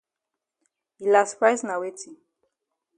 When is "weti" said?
1.81-2.09